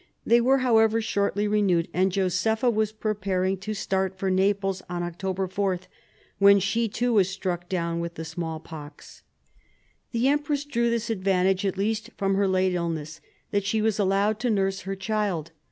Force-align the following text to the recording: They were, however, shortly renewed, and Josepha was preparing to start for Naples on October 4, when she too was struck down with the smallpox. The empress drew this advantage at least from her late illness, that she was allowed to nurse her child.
They 0.25 0.41
were, 0.41 0.57
however, 0.65 0.99
shortly 0.99 1.47
renewed, 1.47 1.87
and 1.93 2.11
Josepha 2.11 2.71
was 2.71 2.91
preparing 2.91 3.55
to 3.57 3.75
start 3.75 4.17
for 4.17 4.31
Naples 4.31 4.81
on 4.89 5.03
October 5.03 5.47
4, 5.47 5.79
when 6.39 6.59
she 6.59 6.89
too 6.89 7.13
was 7.13 7.29
struck 7.29 7.69
down 7.69 7.99
with 7.99 8.15
the 8.15 8.25
smallpox. 8.25 9.21
The 10.11 10.27
empress 10.27 10.65
drew 10.65 10.89
this 10.89 11.11
advantage 11.11 11.67
at 11.67 11.77
least 11.77 12.09
from 12.17 12.33
her 12.33 12.47
late 12.47 12.73
illness, 12.73 13.21
that 13.51 13.63
she 13.63 13.79
was 13.79 13.99
allowed 13.99 14.39
to 14.39 14.49
nurse 14.49 14.79
her 14.81 14.95
child. 14.95 15.51